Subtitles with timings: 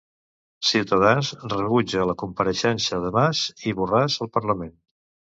[0.67, 3.41] Cs rebutja la compareixença de Mas
[3.73, 4.73] i Borràs al Parlament.